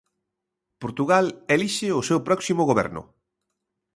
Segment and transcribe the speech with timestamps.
[0.81, 1.25] Portugal
[1.55, 3.01] elixe o seu próximo goberno.